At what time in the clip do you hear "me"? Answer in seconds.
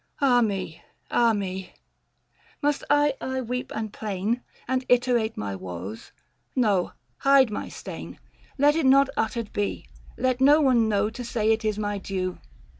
0.41-0.81, 1.31-1.73